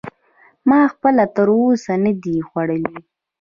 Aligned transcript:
ما 0.69 0.79
خپله 0.93 1.23
تر 1.35 1.47
اوسه 1.57 1.93
نه 2.03 2.11
دی 2.23 2.35
خوړلی. 2.47 2.95